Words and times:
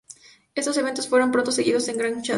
Estos 0.55 0.77
eventos 0.77 1.07
fueron 1.07 1.31
pronto 1.31 1.51
seguidos 1.51 1.85
del 1.85 1.95
Gran 1.97 2.13
Chasco. 2.23 2.29